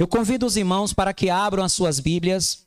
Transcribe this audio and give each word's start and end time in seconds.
Eu 0.00 0.08
convido 0.08 0.46
os 0.46 0.56
irmãos 0.56 0.94
para 0.94 1.12
que 1.12 1.28
abram 1.28 1.62
as 1.62 1.74
suas 1.74 2.00
Bíblias 2.00 2.66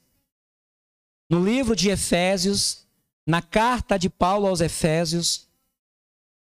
no 1.27 1.43
livro 1.43 1.75
de 1.75 1.89
Efésios, 1.89 2.85
na 3.25 3.41
carta 3.41 3.97
de 3.97 4.07
Paulo 4.07 4.45
aos 4.45 4.61
Efésios, 4.61 5.49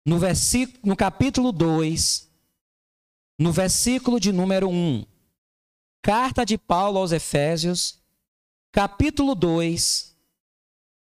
no, 0.05 0.19
versículo, 0.19 0.79
no 0.85 0.95
capítulo 0.95 1.51
2, 1.51 2.31
no 3.39 3.53
versículo 3.53 4.21
de 4.21 4.31
número 4.33 4.69
1. 4.69 5.07
Carta 6.03 6.45
de 6.45 6.59
Paulo 6.59 6.99
aos 6.99 7.11
Efésios, 7.11 7.99
capítulo 8.71 9.35
2, 9.35 10.15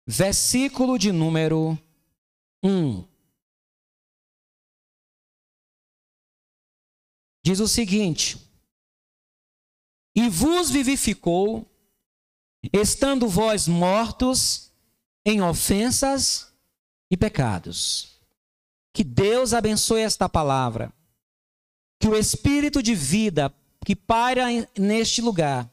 versículo 0.06 1.00
de 1.00 1.12
número 1.12 1.76
1. 2.64 3.04
Diz 7.44 7.60
o 7.60 7.68
seguinte: 7.68 8.45
E 10.16 10.30
vos 10.30 10.70
vivificou, 10.70 11.70
estando 12.72 13.28
vós 13.28 13.68
mortos 13.68 14.72
em 15.26 15.42
ofensas 15.42 16.54
e 17.12 17.18
pecados. 17.18 18.20
Que 18.94 19.04
Deus 19.04 19.54
abençoe 19.54 20.02
esta 20.02 20.30
palavra. 20.30 20.94
Que 22.00 22.08
o 22.08 22.16
espírito 22.16 22.82
de 22.82 22.96
vida 22.96 23.54
que 23.86 23.96
paira 23.96 24.46
neste 24.78 25.22
lugar 25.22 25.70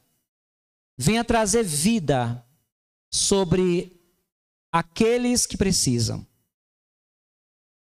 venha 0.98 1.24
trazer 1.24 1.62
vida 1.62 2.44
sobre 3.10 4.00
aqueles 4.72 5.46
que 5.46 5.56
precisam. 5.56 6.26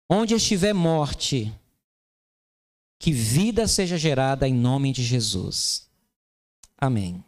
Onde 0.09 0.33
estiver 0.33 0.73
morte, 0.73 1.53
que 2.99 3.11
vida 3.11 3.67
seja 3.67 3.97
gerada 3.97 4.47
em 4.47 4.53
nome 4.53 4.91
de 4.91 5.03
Jesus. 5.03 5.88
Amém. 6.79 7.23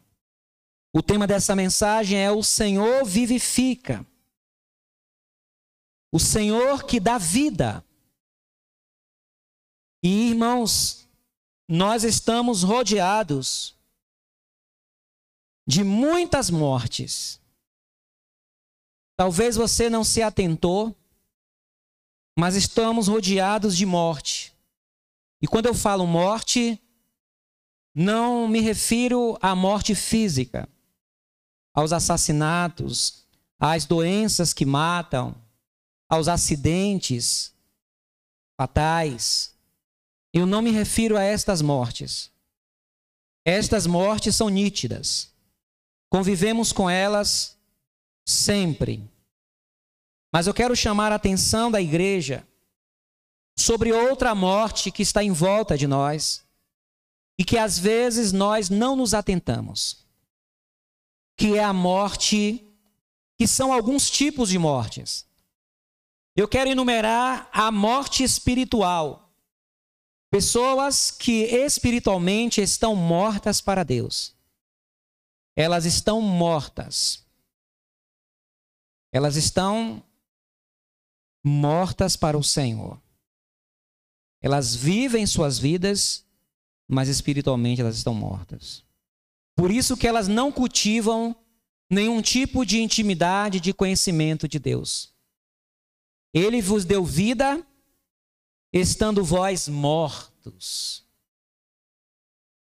O 0.93 1.01
tema 1.01 1.27
dessa 1.27 1.55
mensagem 1.55 2.17
é: 2.17 2.31
O 2.31 2.41
Senhor 2.41 3.03
vivifica. 3.05 4.05
O 6.12 6.20
Senhor 6.20 6.85
que 6.85 6.99
dá 6.99 7.17
vida. 7.17 7.85
E 10.03 10.29
irmãos, 10.29 11.07
nós 11.70 12.03
estamos 12.03 12.63
rodeados 12.63 13.76
de 15.67 15.83
muitas 15.83 16.49
mortes. 16.49 17.39
Talvez 19.15 19.55
você 19.55 19.89
não 19.89 20.04
se 20.04 20.21
atentou, 20.21 20.95
mas 22.37 22.55
estamos 22.55 23.07
rodeados 23.07 23.77
de 23.77 23.85
morte. 23.85 24.54
E 25.41 25.48
quando 25.48 25.67
eu 25.67 25.73
falo 25.73 26.05
morte, 26.07 26.81
não 27.93 28.47
me 28.47 28.61
refiro 28.61 29.37
à 29.41 29.55
morte 29.55 29.93
física, 29.93 30.67
aos 31.73 31.91
assassinatos, 31.91 33.25
às 33.59 33.85
doenças 33.85 34.53
que 34.53 34.65
matam, 34.65 35.35
aos 36.09 36.27
acidentes 36.27 37.53
fatais. 38.59 39.55
Eu 40.33 40.45
não 40.45 40.61
me 40.61 40.71
refiro 40.71 41.17
a 41.17 41.23
estas 41.23 41.61
mortes. 41.61 42.31
Estas 43.45 43.85
mortes 43.85 44.35
são 44.35 44.49
nítidas. 44.49 45.31
Convivemos 46.09 46.71
com 46.71 46.89
elas 46.89 47.57
sempre. 48.26 49.09
Mas 50.33 50.48
eu 50.48 50.53
quero 50.53 50.76
chamar 50.76 51.11
a 51.11 51.15
atenção 51.15 51.70
da 51.70 51.81
igreja 51.81 52.48
sobre 53.57 53.91
outra 53.91 54.33
morte 54.33 54.91
que 54.91 55.03
está 55.03 55.23
em 55.23 55.31
volta 55.31 55.77
de 55.77 55.87
nós 55.87 56.45
e 57.41 57.43
que 57.43 57.57
às 57.57 57.79
vezes 57.79 58.31
nós 58.31 58.70
não 58.70 58.95
nos 58.95 59.15
atentamos. 59.15 60.05
Que 61.35 61.57
é 61.57 61.63
a 61.63 61.73
morte, 61.73 62.63
que 63.35 63.48
são 63.48 63.73
alguns 63.73 64.11
tipos 64.11 64.50
de 64.50 64.59
mortes. 64.59 65.28
Eu 66.35 66.47
quero 66.47 66.69
enumerar 66.69 67.49
a 67.51 67.71
morte 67.71 68.23
espiritual. 68.23 69.33
Pessoas 70.29 71.09
que 71.09 71.45
espiritualmente 71.45 72.61
estão 72.61 72.95
mortas 72.95 73.59
para 73.59 73.83
Deus. 73.83 74.35
Elas 75.55 75.85
estão 75.85 76.21
mortas. 76.21 77.25
Elas 79.11 79.35
estão 79.35 80.03
mortas 81.43 82.16
para 82.16 82.37
o 82.37 82.43
Senhor. 82.43 83.01
Elas 84.39 84.75
vivem 84.75 85.25
suas 85.25 85.57
vidas, 85.57 86.23
mas 86.91 87.07
espiritualmente 87.07 87.81
elas 87.81 87.97
estão 87.97 88.13
mortas. 88.13 88.84
Por 89.56 89.72
isso 89.72 89.96
que 89.96 90.07
elas 90.07 90.28
não 90.28 90.52
cultivam 90.52 91.35
nenhum 91.90 92.22
tipo 92.22 92.66
de 92.66 92.81
intimidade, 92.81 93.59
de 93.59 93.74
conhecimento 93.74 94.47
de 94.47 94.59
Deus. 94.59 95.13
Ele 96.34 96.62
vos 96.62 96.85
deu 96.85 97.03
vida, 97.03 97.66
estando 98.72 99.24
vós 99.24 99.68
mortos. 99.68 101.06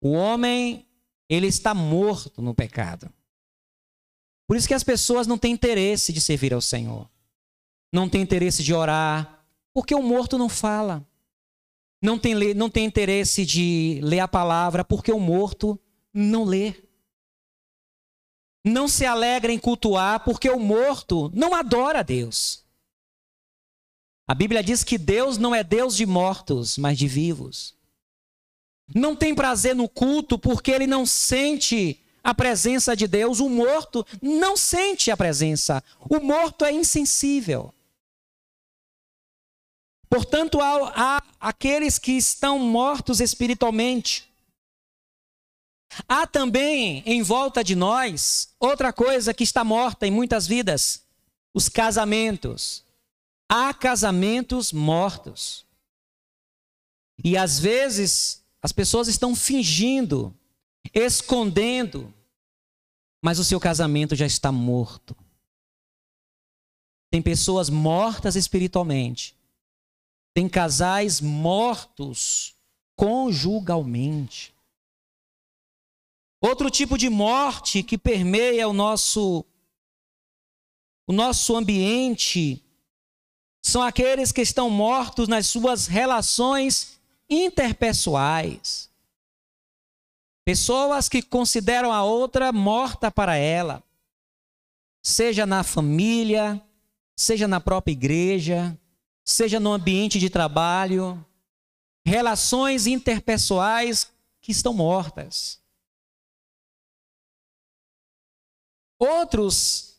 O 0.02 0.12
homem, 0.12 0.86
ele 1.30 1.48
está 1.48 1.74
morto 1.74 2.42
no 2.42 2.54
pecado. 2.54 3.12
Por 4.48 4.58
isso 4.58 4.68
que 4.68 4.74
as 4.74 4.84
pessoas 4.84 5.26
não 5.26 5.38
têm 5.38 5.54
interesse 5.54 6.12
de 6.12 6.20
servir 6.20 6.54
ao 6.54 6.62
Senhor 6.62 7.10
não 7.94 8.10
tem 8.10 8.24
interesse 8.24 8.64
de 8.64 8.74
orar, 8.74 9.46
porque 9.72 9.94
o 9.94 10.02
morto 10.02 10.36
não 10.36 10.50
fala. 10.50 11.08
Não 12.04 12.20
tem, 12.20 12.54
não 12.54 12.70
tem 12.70 12.84
interesse 12.84 13.46
de 13.46 14.02
ler 14.04 14.20
a 14.20 14.28
palavra, 14.28 14.84
porque 14.84 15.10
o 15.10 15.20
morto 15.22 15.80
não 16.14 16.44
lê. 16.44 16.74
Não 18.62 18.90
se 18.90 19.06
alegra 19.06 19.54
em 19.54 19.58
cultuar, 19.58 20.22
porque 20.26 20.50
o 20.50 20.60
morto 20.60 21.32
não 21.34 21.56
adora 21.56 22.00
a 22.00 22.04
Deus. 22.04 22.66
A 24.28 24.36
Bíblia 24.36 24.62
diz 24.62 24.84
que 24.84 24.98
Deus 24.98 25.38
não 25.38 25.56
é 25.56 25.64
Deus 25.64 25.96
de 25.96 26.06
mortos, 26.06 26.78
mas 26.78 26.98
de 26.98 27.08
vivos. 27.08 27.74
Não 28.94 29.16
tem 29.16 29.34
prazer 29.34 29.74
no 29.74 29.88
culto, 29.88 30.38
porque 30.38 30.72
ele 30.72 30.86
não 30.86 31.06
sente 31.06 32.04
a 32.22 32.36
presença 32.36 32.98
de 32.98 33.08
Deus. 33.08 33.40
O 33.40 33.48
morto 33.48 34.06
não 34.22 34.58
sente 34.58 35.10
a 35.10 35.16
presença. 35.16 35.82
O 36.10 36.20
morto 36.20 36.66
é 36.66 36.72
insensível. 36.74 37.74
Portanto, 40.14 40.62
há, 40.62 40.94
há 40.96 41.24
aqueles 41.40 41.98
que 41.98 42.12
estão 42.12 42.60
mortos 42.60 43.20
espiritualmente. 43.20 44.32
Há 46.08 46.28
também 46.28 47.02
em 47.04 47.24
volta 47.24 47.64
de 47.64 47.76
nós 47.76 48.54
outra 48.60 48.94
coisa 48.94 49.34
que 49.34 49.44
está 49.44 49.64
morta 49.64 50.06
em 50.06 50.12
muitas 50.12 50.46
vidas: 50.46 51.04
os 51.52 51.68
casamentos. 51.68 52.86
Há 53.50 53.74
casamentos 53.74 54.72
mortos. 54.72 55.66
E 57.24 57.36
às 57.36 57.58
vezes 57.58 58.44
as 58.62 58.72
pessoas 58.72 59.08
estão 59.08 59.36
fingindo, 59.36 60.32
escondendo, 60.94 62.14
mas 63.20 63.40
o 63.40 63.44
seu 63.44 63.60
casamento 63.60 64.16
já 64.16 64.28
está 64.28 64.52
morto. 64.52 65.18
Tem 67.10 67.20
pessoas 67.20 67.68
mortas 67.68 68.36
espiritualmente 68.36 69.36
tem 70.34 70.50
casais 70.50 71.22
mortos 71.22 72.56
conjugalmente. 72.96 74.54
Outro 76.42 76.70
tipo 76.70 76.98
de 76.98 77.10
morte 77.10 77.84
que 77.84 77.98
permeia 77.98 78.68
o 78.68 78.74
nosso 78.74 79.46
o 81.06 81.12
nosso 81.12 81.56
ambiente 81.56 82.64
são 83.62 83.82
aqueles 83.82 84.32
que 84.32 84.42
estão 84.42 84.70
mortos 84.70 85.28
nas 85.28 85.48
suas 85.48 85.88
relações 85.88 87.00
interpessoais. 87.30 88.90
Pessoas 90.46 91.08
que 91.08 91.22
consideram 91.22 91.92
a 91.92 92.04
outra 92.04 92.52
morta 92.52 93.10
para 93.10 93.36
ela, 93.36 93.82
seja 95.02 95.46
na 95.46 95.64
família, 95.64 96.62
seja 97.16 97.48
na 97.48 97.62
própria 97.62 97.94
igreja, 97.94 98.78
seja 99.24 99.60
no 99.60 99.72
ambiente 99.72 100.20
de 100.20 100.30
trabalho, 100.30 101.24
relações 102.06 102.88
interpessoais 102.88 104.12
que 104.42 104.52
estão 104.52 104.74
mortas. 104.74 105.62
Outros 109.00 109.98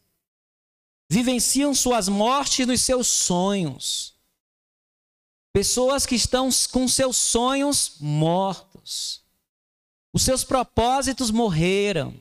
vivenciam 1.10 1.74
suas 1.74 2.08
mortes 2.08 2.66
nos 2.66 2.80
seus 2.80 3.06
sonhos. 3.06 4.14
Pessoas 5.52 6.04
que 6.04 6.14
estão 6.14 6.48
com 6.72 6.88
seus 6.88 7.16
sonhos 7.16 7.96
mortos. 8.00 9.22
Os 10.12 10.22
seus 10.22 10.42
propósitos 10.42 11.30
morreram. 11.30 12.20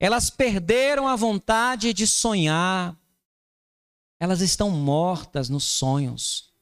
Elas 0.00 0.30
perderam 0.30 1.06
a 1.06 1.14
vontade 1.14 1.92
de 1.92 2.06
sonhar 2.06 2.96
elas 4.22 4.40
estão 4.40 4.70
mortas 4.70 5.48
nos 5.48 5.64
sonhos. 5.64 6.54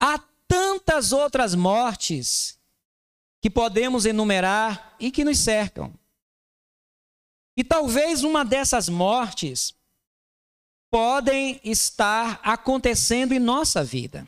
Há 0.00 0.18
tantas 0.48 1.12
outras 1.12 1.54
mortes 1.54 2.58
que 3.38 3.50
podemos 3.50 4.06
enumerar 4.06 4.96
e 4.98 5.10
que 5.10 5.22
nos 5.22 5.36
cercam. 5.36 5.92
E 7.54 7.62
talvez 7.62 8.24
uma 8.24 8.46
dessas 8.46 8.88
mortes 8.88 9.74
podem 10.90 11.60
estar 11.62 12.40
acontecendo 12.42 13.32
em 13.32 13.38
nossa 13.38 13.84
vida. 13.84 14.26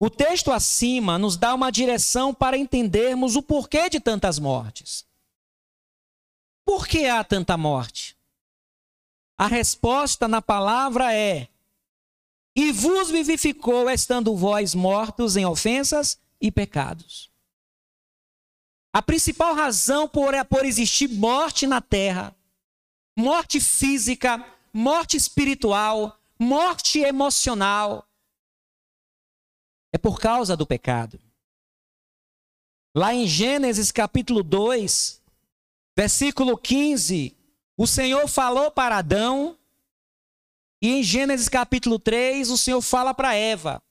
O 0.00 0.10
texto 0.10 0.50
acima 0.50 1.16
nos 1.16 1.36
dá 1.36 1.54
uma 1.54 1.70
direção 1.70 2.34
para 2.34 2.58
entendermos 2.58 3.36
o 3.36 3.42
porquê 3.42 3.88
de 3.88 4.00
tantas 4.00 4.40
mortes. 4.40 5.06
Por 6.66 6.88
que 6.88 7.06
há 7.06 7.22
tanta 7.22 7.56
morte? 7.56 8.20
A 9.38 9.46
resposta 9.46 10.28
na 10.28 10.40
palavra 10.40 11.14
é: 11.14 11.48
E 12.54 12.72
vos 12.72 13.10
vivificou, 13.10 13.90
estando 13.90 14.36
vós 14.36 14.74
mortos 14.74 15.36
em 15.36 15.44
ofensas 15.44 16.18
e 16.40 16.50
pecados. 16.50 17.30
A 18.92 19.00
principal 19.00 19.54
razão 19.54 20.06
por, 20.08 20.32
por 20.46 20.64
existir 20.64 21.08
morte 21.08 21.66
na 21.66 21.80
terra, 21.80 22.36
morte 23.16 23.58
física, 23.58 24.44
morte 24.72 25.16
espiritual, 25.16 26.20
morte 26.38 26.98
emocional, 26.98 28.06
é 29.92 29.98
por 29.98 30.18
causa 30.18 30.56
do 30.56 30.66
pecado. 30.66 31.20
Lá 32.94 33.14
em 33.14 33.26
Gênesis 33.26 33.90
capítulo 33.90 34.42
2, 34.42 35.22
versículo 35.96 36.56
15, 36.58 37.34
o 37.76 37.86
Senhor 37.86 38.26
falou 38.28 38.70
para 38.70 38.98
Adão, 38.98 39.56
e 40.80 40.90
em 40.90 41.02
Gênesis 41.02 41.48
capítulo 41.48 41.98
3, 41.98 42.50
o 42.50 42.58
Senhor 42.58 42.80
fala 42.80 43.14
para 43.14 43.34
Eva. 43.34 43.82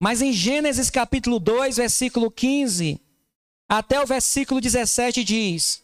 Mas 0.00 0.20
em 0.20 0.32
Gênesis 0.32 0.90
capítulo 0.90 1.38
2, 1.38 1.76
versículo 1.76 2.30
15, 2.30 3.00
até 3.68 4.00
o 4.02 4.06
versículo 4.06 4.60
17 4.60 5.22
diz: 5.22 5.82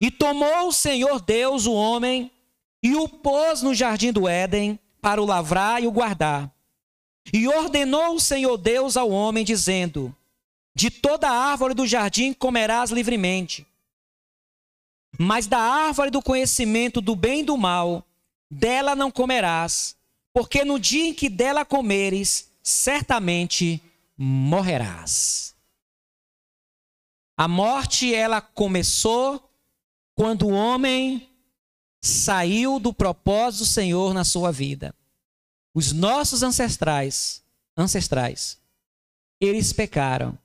E 0.00 0.10
tomou 0.10 0.68
o 0.68 0.72
Senhor 0.72 1.20
Deus 1.20 1.64
o 1.64 1.72
homem 1.72 2.30
e 2.82 2.94
o 2.94 3.08
pôs 3.08 3.62
no 3.62 3.74
jardim 3.74 4.12
do 4.12 4.28
Éden 4.28 4.78
para 5.00 5.22
o 5.22 5.24
lavrar 5.24 5.82
e 5.82 5.86
o 5.86 5.92
guardar. 5.92 6.52
E 7.32 7.46
ordenou 7.48 8.16
o 8.16 8.20
Senhor 8.20 8.56
Deus 8.56 8.96
ao 8.96 9.10
homem, 9.10 9.44
dizendo: 9.44 10.14
De 10.74 10.90
toda 10.90 11.30
árvore 11.30 11.74
do 11.74 11.86
jardim 11.86 12.32
comerás 12.32 12.90
livremente, 12.90 13.66
mas 15.18 15.46
da 15.46 15.58
árvore 15.58 16.10
do 16.10 16.22
conhecimento 16.22 17.00
do 17.00 17.16
bem 17.16 17.40
e 17.40 17.44
do 17.44 17.56
mal, 17.56 18.06
dela 18.50 18.94
não 18.94 19.10
comerás, 19.10 19.96
porque 20.32 20.64
no 20.64 20.78
dia 20.78 21.06
em 21.06 21.14
que 21.14 21.28
dela 21.28 21.64
comeres, 21.64 22.50
certamente 22.62 23.82
morrerás. 24.16 25.54
A 27.36 27.46
morte 27.46 28.14
ela 28.14 28.40
começou 28.40 29.50
quando 30.14 30.46
o 30.46 30.52
homem 30.52 31.28
saiu 32.02 32.78
do 32.78 32.92
propósito 32.92 33.60
do 33.60 33.66
Senhor 33.66 34.14
na 34.14 34.24
sua 34.24 34.50
vida. 34.50 34.94
Os 35.74 35.92
nossos 35.92 36.42
ancestrais, 36.42 37.42
ancestrais, 37.76 38.58
eles 39.40 39.72
pecaram. 39.72 40.38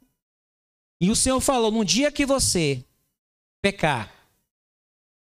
E 1.00 1.10
o 1.10 1.16
Senhor 1.16 1.40
falou: 1.40 1.72
"No 1.72 1.86
dia 1.86 2.12
que 2.12 2.26
você 2.26 2.84
pecar, 3.62 4.21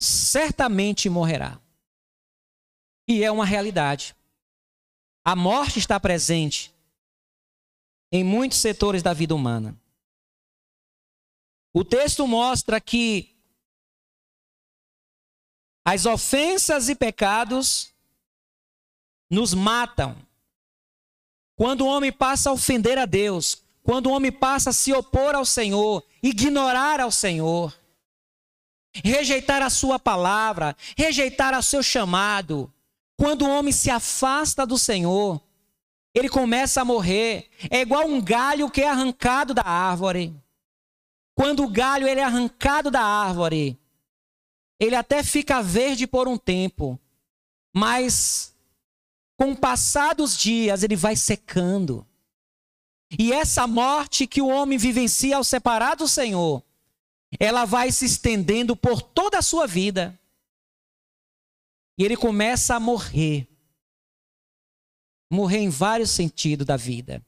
certamente 0.00 1.08
morrerá". 1.08 1.60
E 3.06 3.22
é 3.22 3.30
uma 3.30 3.44
realidade. 3.44 4.16
A 5.24 5.36
morte 5.36 5.78
está 5.78 6.00
presente 6.00 6.72
em 8.10 8.24
muitos 8.24 8.58
setores 8.58 9.02
da 9.02 9.12
vida 9.12 9.34
humana. 9.34 9.78
O 11.72 11.84
texto 11.84 12.26
mostra 12.26 12.80
que 12.80 13.36
as 15.84 16.04
ofensas 16.06 16.88
e 16.88 16.94
pecados 16.94 17.92
nos 19.30 19.54
matam. 19.54 20.16
Quando 21.56 21.82
o 21.82 21.86
homem 21.86 22.12
passa 22.12 22.50
a 22.50 22.52
ofender 22.52 22.98
a 22.98 23.06
Deus, 23.06 23.62
quando 23.82 24.06
o 24.06 24.10
homem 24.10 24.32
passa 24.32 24.70
a 24.70 24.72
se 24.72 24.92
opor 24.92 25.34
ao 25.34 25.44
Senhor, 25.44 26.04
ignorar 26.22 27.00
ao 27.00 27.12
Senhor, 27.12 27.78
rejeitar 28.94 29.62
a 29.62 29.70
sua 29.70 29.98
palavra, 29.98 30.76
rejeitar 30.96 31.56
o 31.58 31.62
seu 31.62 31.82
chamado, 31.82 32.72
quando 33.16 33.42
o 33.42 33.50
homem 33.50 33.72
se 33.72 33.90
afasta 33.90 34.66
do 34.66 34.78
Senhor, 34.78 35.40
ele 36.14 36.28
começa 36.28 36.80
a 36.80 36.84
morrer. 36.84 37.48
É 37.70 37.80
igual 37.80 38.06
um 38.06 38.20
galho 38.20 38.70
que 38.70 38.80
é 38.80 38.88
arrancado 38.88 39.54
da 39.54 39.62
árvore. 39.62 40.34
Quando 41.34 41.62
o 41.64 41.68
galho 41.68 42.08
ele 42.08 42.20
é 42.20 42.24
arrancado 42.24 42.90
da 42.90 43.02
árvore, 43.02 43.78
ele 44.78 44.96
até 44.96 45.22
fica 45.22 45.62
verde 45.62 46.06
por 46.06 46.26
um 46.26 46.36
tempo, 46.36 46.98
mas 47.74 48.54
com 49.36 49.52
o 49.52 49.56
passar 49.56 50.14
dos 50.14 50.36
dias 50.36 50.82
ele 50.82 50.96
vai 50.96 51.16
secando. 51.16 52.06
E 53.18 53.32
essa 53.32 53.66
morte 53.66 54.26
que 54.26 54.40
o 54.40 54.48
homem 54.48 54.78
vivencia 54.78 55.36
ao 55.36 55.44
separar 55.44 55.96
do 55.96 56.06
Senhor, 56.06 56.62
ela 57.38 57.64
vai 57.64 57.92
se 57.92 58.04
estendendo 58.04 58.74
por 58.74 59.02
toda 59.02 59.38
a 59.38 59.42
sua 59.42 59.66
vida. 59.66 60.18
E 61.96 62.04
ele 62.04 62.16
começa 62.16 62.74
a 62.74 62.80
morrer. 62.80 63.46
Morrer 65.30 65.58
em 65.58 65.68
vários 65.68 66.10
sentidos 66.10 66.66
da 66.66 66.76
vida. 66.76 67.24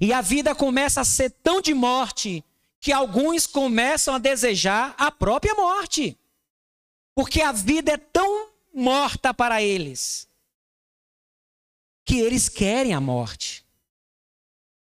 E 0.00 0.12
a 0.12 0.20
vida 0.20 0.54
começa 0.54 1.00
a 1.00 1.04
ser 1.04 1.30
tão 1.30 1.60
de 1.60 1.72
morte 1.72 2.42
que 2.80 2.92
alguns 2.92 3.46
começam 3.46 4.14
a 4.14 4.18
desejar 4.18 4.94
a 4.98 5.10
própria 5.12 5.54
morte. 5.54 6.18
Porque 7.14 7.40
a 7.40 7.52
vida 7.52 7.92
é 7.92 7.96
tão 7.96 8.50
morta 8.74 9.32
para 9.32 9.62
eles 9.62 10.28
que 12.04 12.18
eles 12.18 12.48
querem 12.48 12.92
a 12.92 13.00
morte. 13.00 13.64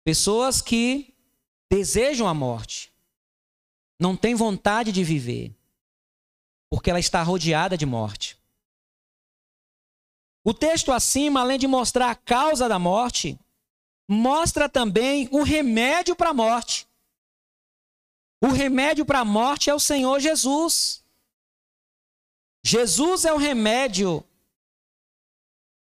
Pessoas 0.03 0.61
que 0.61 1.13
desejam 1.69 2.27
a 2.27 2.33
morte, 2.33 2.91
não 3.99 4.15
têm 4.15 4.35
vontade 4.35 4.91
de 4.91 5.03
viver, 5.03 5.55
porque 6.69 6.89
ela 6.89 6.99
está 6.99 7.21
rodeada 7.23 7.77
de 7.77 7.85
morte. 7.85 8.37
O 10.43 10.53
texto 10.53 10.91
acima, 10.91 11.41
além 11.41 11.57
de 11.57 11.67
mostrar 11.67 12.11
a 12.11 12.15
causa 12.15 12.69
da 12.69 12.77
morte, 12.77 13.39
mostra 14.07 14.69
também 14.69 15.27
o 15.31 15.41
remédio 15.41 16.15
para 16.15 16.29
a 16.29 16.33
morte. 16.33 16.87
O 18.41 18.47
remédio 18.47 19.05
para 19.05 19.19
a 19.19 19.25
morte 19.25 19.69
é 19.69 19.73
o 19.73 19.79
Senhor 19.79 20.19
Jesus. 20.19 21.03
Jesus 22.63 23.25
é 23.25 23.33
o 23.33 23.37
remédio 23.37 24.23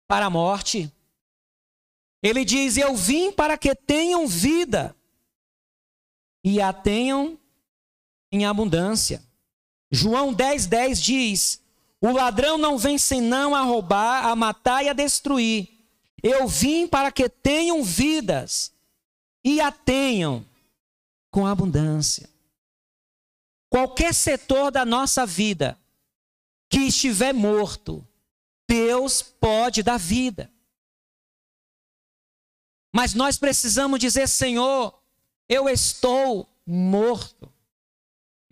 para 0.07 0.25
a 0.25 0.29
morte. 0.29 0.91
Ele 2.21 2.43
diz: 2.43 2.75
Eu 2.75 2.95
vim 2.95 3.31
para 3.31 3.57
que 3.57 3.73
tenham 3.73 4.27
vida 4.27 4.95
e 6.43 6.61
a 6.61 6.73
tenham 6.73 7.39
em 8.31 8.45
abundância. 8.45 9.23
João 9.91 10.33
10, 10.33 10.65
10 10.67 11.01
diz: 11.01 11.61
O 12.01 12.11
ladrão 12.11 12.57
não 12.57 12.77
vem 12.77 12.97
senão 12.97 13.55
a 13.55 13.61
roubar, 13.61 14.25
a 14.25 14.35
matar 14.35 14.83
e 14.83 14.89
a 14.89 14.93
destruir. 14.93 15.69
Eu 16.21 16.47
vim 16.47 16.87
para 16.87 17.11
que 17.11 17.29
tenham 17.29 17.83
vidas 17.83 18.73
e 19.43 19.61
a 19.61 19.71
tenham 19.71 20.45
com 21.31 21.45
abundância. 21.45 22.29
Qualquer 23.69 24.13
setor 24.13 24.71
da 24.71 24.83
nossa 24.83 25.25
vida 25.25 25.79
que 26.69 26.79
estiver 26.79 27.33
morto, 27.33 28.05
Deus 28.67 29.21
pode 29.21 29.81
dar 29.81 29.97
vida. 29.97 30.51
Mas 32.91 33.13
nós 33.13 33.37
precisamos 33.37 33.99
dizer: 33.99 34.27
Senhor, 34.27 34.99
eu 35.47 35.69
estou 35.69 36.47
morto. 36.65 37.51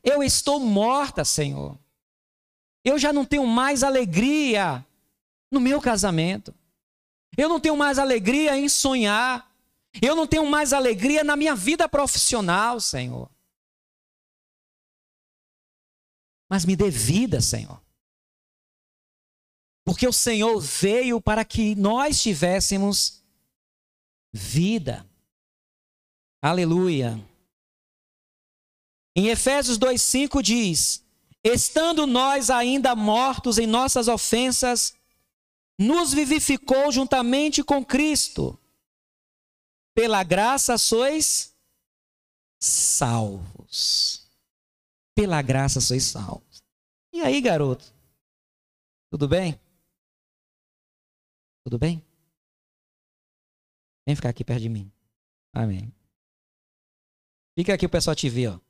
Eu 0.07 0.23
estou 0.23 0.59
morta, 0.59 1.25
Senhor. 1.25 1.77
Eu 2.83 2.97
já 2.97 3.11
não 3.11 3.25
tenho 3.25 3.45
mais 3.45 3.83
alegria 3.83 4.85
no 5.51 5.59
meu 5.59 5.81
casamento. 5.81 6.55
Eu 7.35 7.49
não 7.49 7.59
tenho 7.59 7.75
mais 7.75 7.99
alegria 7.99 8.57
em 8.57 8.69
sonhar. 8.69 9.51
Eu 10.01 10.15
não 10.15 10.25
tenho 10.25 10.45
mais 10.45 10.71
alegria 10.71 11.23
na 11.23 11.35
minha 11.35 11.55
vida 11.55 11.89
profissional, 11.89 12.79
Senhor. 12.79 13.29
mas 16.49 16.65
me 16.65 16.75
dê 16.75 16.89
vida, 16.89 17.41
Senhor. 17.41 17.81
Porque 19.85 20.07
o 20.07 20.13
Senhor 20.13 20.59
veio 20.59 21.21
para 21.21 21.45
que 21.45 21.75
nós 21.75 22.21
tivéssemos 22.21 23.23
vida. 24.33 25.05
Aleluia. 26.41 27.19
Em 29.17 29.29
Efésios 29.29 29.79
2,5 29.79 30.43
diz: 30.43 31.03
Estando 31.43 32.05
nós 32.05 32.51
ainda 32.51 32.95
mortos 32.95 33.57
em 33.57 33.65
nossas 33.65 34.07
ofensas, 34.07 34.95
nos 35.79 36.13
vivificou 36.13 36.91
juntamente 36.91 37.63
com 37.63 37.83
Cristo. 37.83 38.59
Pela 39.95 40.23
graça 40.23 40.77
sois 40.77 41.57
salvos. 42.61 44.29
Pela 45.15 45.41
graça 45.41 45.81
sois 45.81 46.03
salvos. 46.03 46.61
E 47.11 47.21
aí, 47.21 47.41
garoto? 47.41 47.91
Tudo 49.09 49.27
bem? 49.27 49.59
Tudo 51.63 51.79
bem? 51.79 52.05
Vem 54.05 54.15
ficar 54.15 54.29
aqui 54.29 54.43
perto 54.43 54.61
de 54.61 54.69
mim. 54.69 54.91
Amém. 55.51 55.91
Fica 57.57 57.73
aqui 57.73 57.87
o 57.87 57.89
pessoal 57.89 58.15
te 58.15 58.29
ver, 58.29 58.49
ó. 58.49 58.66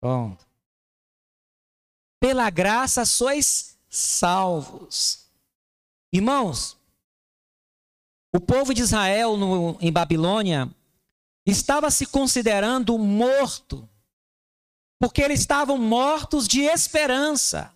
Pronto. 0.00 0.46
Pela 2.18 2.48
graça 2.50 3.04
sois 3.04 3.78
salvos. 3.88 5.26
Irmãos, 6.12 6.76
o 8.34 8.40
povo 8.40 8.72
de 8.72 8.82
Israel 8.82 9.36
no, 9.36 9.76
em 9.80 9.92
Babilônia 9.92 10.68
estava 11.44 11.90
se 11.90 12.06
considerando 12.06 12.96
morto, 12.98 13.88
porque 14.98 15.22
eles 15.22 15.40
estavam 15.40 15.76
mortos 15.78 16.46
de 16.46 16.62
esperança. 16.62 17.74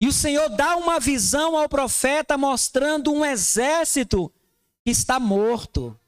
E 0.00 0.08
o 0.08 0.12
Senhor 0.12 0.48
dá 0.48 0.76
uma 0.76 0.98
visão 0.98 1.56
ao 1.56 1.68
profeta 1.68 2.38
mostrando 2.38 3.12
um 3.12 3.24
exército 3.24 4.32
que 4.82 4.90
está 4.90 5.20
morto. 5.20 5.98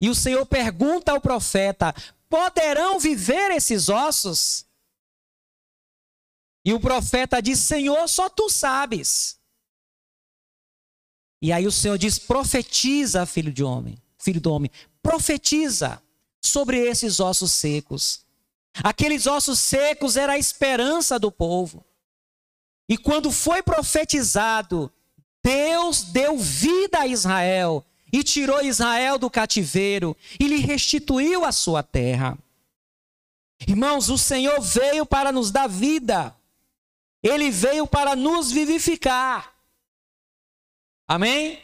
E 0.00 0.08
o 0.08 0.14
Senhor 0.14 0.46
pergunta 0.46 1.12
ao 1.12 1.20
profeta: 1.20 1.94
poderão 2.28 2.98
viver 2.98 3.50
esses 3.52 3.88
ossos? 3.88 4.66
E 6.64 6.72
o 6.72 6.80
profeta 6.80 7.40
diz: 7.40 7.58
Senhor, 7.60 8.08
só 8.08 8.28
tu 8.28 8.50
sabes. 8.50 9.38
E 11.40 11.52
aí 11.52 11.66
o 11.66 11.72
Senhor 11.72 11.96
diz: 11.96 12.18
profetiza, 12.18 13.24
filho 13.26 13.52
de 13.52 13.64
homem, 13.64 13.96
filho 14.18 14.40
do 14.40 14.52
homem, 14.52 14.70
profetiza 15.02 16.02
sobre 16.42 16.78
esses 16.78 17.20
ossos 17.20 17.52
secos. 17.52 18.26
Aqueles 18.82 19.26
ossos 19.26 19.58
secos 19.58 20.16
era 20.16 20.34
a 20.34 20.38
esperança 20.38 21.18
do 21.18 21.32
povo. 21.32 21.84
E 22.88 22.96
quando 22.96 23.30
foi 23.30 23.62
profetizado, 23.62 24.92
Deus 25.42 26.02
deu 26.02 26.38
vida 26.38 27.00
a 27.00 27.06
Israel 27.06 27.84
e 28.12 28.22
tirou 28.22 28.62
Israel 28.62 29.18
do 29.18 29.30
cativeiro 29.30 30.16
e 30.38 30.46
lhe 30.46 30.58
restituiu 30.58 31.44
a 31.44 31.52
sua 31.52 31.82
terra. 31.82 32.38
Irmãos, 33.66 34.08
o 34.08 34.16
Senhor 34.16 34.60
veio 34.60 35.04
para 35.04 35.32
nos 35.32 35.50
dar 35.50 35.68
vida. 35.68 36.34
Ele 37.22 37.50
veio 37.50 37.86
para 37.86 38.14
nos 38.14 38.50
vivificar. 38.50 39.54
Amém? 41.06 41.58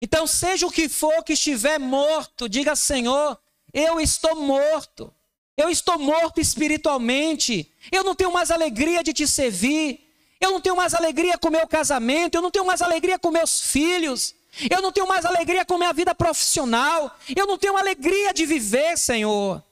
Então, 0.00 0.26
seja 0.26 0.66
o 0.66 0.70
que 0.70 0.88
for 0.88 1.22
que 1.24 1.32
estiver 1.32 1.78
morto, 1.78 2.48
diga: 2.48 2.76
Senhor, 2.76 3.38
eu 3.72 4.00
estou 4.00 4.36
morto. 4.36 5.12
Eu 5.56 5.68
estou 5.68 5.98
morto 5.98 6.40
espiritualmente. 6.40 7.70
Eu 7.92 8.02
não 8.02 8.14
tenho 8.14 8.32
mais 8.32 8.50
alegria 8.50 9.02
de 9.02 9.12
te 9.12 9.26
servir. 9.26 10.08
Eu 10.40 10.52
não 10.52 10.60
tenho 10.60 10.74
mais 10.74 10.94
alegria 10.94 11.36
com 11.36 11.50
meu 11.50 11.66
casamento. 11.66 12.34
Eu 12.34 12.42
não 12.42 12.50
tenho 12.50 12.64
mais 12.64 12.80
alegria 12.80 13.18
com 13.18 13.30
meus 13.30 13.60
filhos. 13.60 14.34
Eu 14.70 14.82
não 14.82 14.90
tenho 14.90 15.06
mais 15.06 15.24
alegria 15.24 15.64
com 15.64 15.78
minha 15.78 15.92
vida 15.92 16.14
profissional. 16.14 17.16
Eu 17.34 17.46
não 17.46 17.56
tenho 17.56 17.76
alegria 17.76 18.32
de 18.32 18.44
viver, 18.46 18.98
Senhor. 18.98 19.62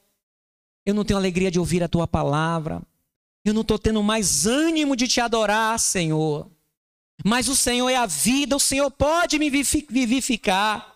Eu 0.87 0.95
não 0.95 1.05
tenho 1.05 1.19
alegria 1.19 1.51
de 1.51 1.59
ouvir 1.59 1.83
a 1.83 1.89
tua 1.89 2.07
palavra. 2.07 2.83
Eu 3.45 3.53
não 3.53 3.63
estou 3.63 3.79
tendo 3.79 4.03
mais 4.03 4.47
ânimo 4.47 4.95
de 4.95 5.09
te 5.09 5.21
adorar, 5.21 5.79
Senhor. 5.79 6.51
Mas 7.25 7.49
o 7.49 7.57
Senhor 7.57 7.89
é 7.89 7.97
a 7.97 8.07
vida, 8.07 8.57
o 8.57 8.61
Senhor 8.61 8.91
pode 8.91 9.39
me 9.39 9.51
vivificar. 9.51 10.95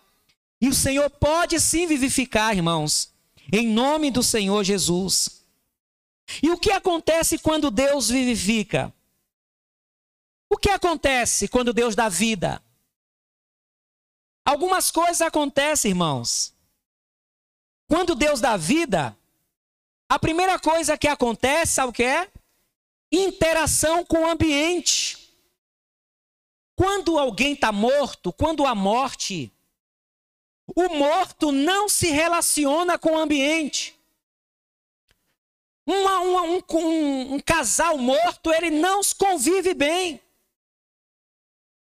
E 0.61 0.69
o 0.69 0.73
Senhor 0.73 1.09
pode 1.09 1.59
sim 1.59 1.85
vivificar, 1.85 2.55
irmãos, 2.55 3.11
em 3.51 3.67
nome 3.67 4.09
do 4.09 4.23
Senhor 4.23 4.63
Jesus. 4.63 5.43
E 6.41 6.49
o 6.49 6.57
que 6.57 6.71
acontece 6.71 7.37
quando 7.37 7.69
Deus 7.69 8.09
vivifica? 8.09 8.93
O 10.49 10.57
que 10.57 10.69
acontece 10.69 11.47
quando 11.47 11.73
Deus 11.73 11.95
dá 11.95 12.07
vida? 12.07 12.61
Algumas 14.45 14.91
coisas 14.91 15.21
acontecem, 15.21 15.91
irmãos. 15.91 16.53
Quando 17.87 18.15
Deus 18.15 18.41
dá 18.41 18.57
vida, 18.57 19.17
a 20.09 20.19
primeira 20.19 20.59
coisa 20.59 20.97
que 20.97 21.07
acontece, 21.07 21.73
sabe 21.73 21.89
o 21.89 21.93
que 21.93 22.03
é? 22.03 22.29
Interação 23.11 24.03
com 24.05 24.19
o 24.19 24.29
ambiente. 24.29 25.17
Quando 26.75 27.17
alguém 27.17 27.53
está 27.53 27.71
morto, 27.71 28.33
quando 28.33 28.65
há 28.65 28.75
morte, 28.75 29.51
o 30.75 30.89
morto 30.89 31.51
não 31.51 31.87
se 31.87 32.07
relaciona 32.07 32.97
com 32.97 33.11
o 33.11 33.17
ambiente. 33.17 33.95
Uma, 35.85 36.19
uma, 36.19 36.41
um, 36.43 36.61
um, 36.71 37.33
um 37.35 37.39
casal 37.39 37.97
morto, 37.97 38.51
ele 38.51 38.71
não 38.71 39.01
convive 39.17 39.73
bem. 39.73 40.21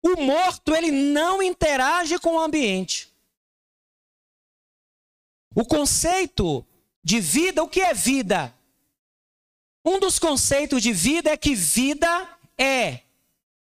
O 0.07 0.21
morto, 0.21 0.73
ele 0.73 0.89
não 0.89 1.43
interage 1.43 2.17
com 2.19 2.35
o 2.35 2.39
ambiente. 2.39 3.13
O 5.53 5.65
conceito 5.65 6.65
de 7.03 7.19
vida, 7.19 7.61
o 7.61 7.67
que 7.67 7.81
é 7.81 7.93
vida? 7.93 8.53
Um 9.83 9.99
dos 9.99 10.17
conceitos 10.17 10.81
de 10.81 10.93
vida 10.93 11.29
é 11.29 11.37
que 11.37 11.55
vida 11.55 12.07
é 12.57 13.01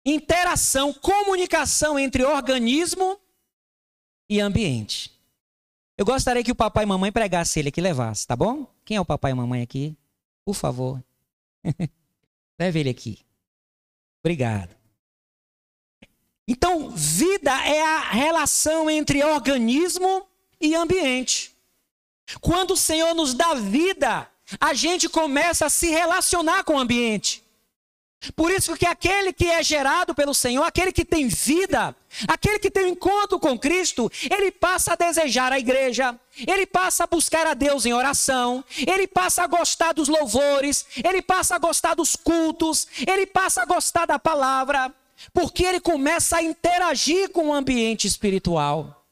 interação, 0.04 0.92
comunicação 0.92 1.98
entre 1.98 2.24
organismo 2.24 3.18
e 4.28 4.40
ambiente. 4.40 5.12
Eu 5.96 6.04
gostaria 6.04 6.44
que 6.44 6.52
o 6.52 6.56
papai 6.56 6.84
e 6.84 6.86
mamãe 6.86 7.10
pregasse 7.10 7.58
ele 7.58 7.70
aqui 7.70 7.80
levasse, 7.80 8.26
tá 8.26 8.36
bom? 8.36 8.66
Quem 8.84 8.96
é 8.96 9.00
o 9.00 9.04
papai 9.04 9.32
e 9.32 9.34
mamãe 9.34 9.62
aqui? 9.62 9.96
Por 10.44 10.54
favor. 10.54 11.02
Leve 12.58 12.80
ele 12.80 12.90
aqui. 12.90 13.18
Obrigado. 14.22 14.77
Então, 16.50 16.88
vida 16.88 17.52
é 17.66 17.82
a 17.82 18.00
relação 18.00 18.88
entre 18.88 19.22
organismo 19.22 20.26
e 20.58 20.74
ambiente. 20.74 21.54
Quando 22.40 22.70
o 22.70 22.76
Senhor 22.76 23.14
nos 23.14 23.34
dá 23.34 23.52
vida, 23.52 24.26
a 24.58 24.72
gente 24.72 25.10
começa 25.10 25.66
a 25.66 25.70
se 25.70 25.90
relacionar 25.90 26.64
com 26.64 26.76
o 26.76 26.78
ambiente. 26.78 27.44
Por 28.34 28.50
isso 28.50 28.76
que 28.76 28.86
aquele 28.86 29.30
que 29.32 29.46
é 29.46 29.62
gerado 29.62 30.14
pelo 30.14 30.34
Senhor, 30.34 30.64
aquele 30.64 30.90
que 30.90 31.04
tem 31.04 31.28
vida, 31.28 31.94
aquele 32.26 32.58
que 32.58 32.70
tem 32.70 32.86
um 32.86 32.88
encontro 32.88 33.38
com 33.38 33.56
Cristo, 33.56 34.10
ele 34.28 34.50
passa 34.50 34.94
a 34.94 34.96
desejar 34.96 35.52
a 35.52 35.58
igreja, 35.58 36.18
ele 36.46 36.66
passa 36.66 37.04
a 37.04 37.06
buscar 37.06 37.46
a 37.46 37.54
Deus 37.54 37.84
em 37.84 37.92
oração, 37.92 38.64
ele 38.86 39.06
passa 39.06 39.44
a 39.44 39.46
gostar 39.46 39.92
dos 39.92 40.08
louvores, 40.08 40.86
ele 40.96 41.22
passa 41.22 41.54
a 41.54 41.58
gostar 41.58 41.94
dos 41.94 42.16
cultos, 42.16 42.88
ele 43.06 43.26
passa 43.26 43.62
a 43.62 43.66
gostar 43.66 44.06
da 44.06 44.18
palavra, 44.18 44.92
porque 45.32 45.64
ele 45.64 45.80
começa 45.80 46.36
a 46.36 46.42
interagir 46.42 47.30
com 47.30 47.48
o 47.48 47.52
ambiente 47.52 48.06
espiritual. 48.06 49.06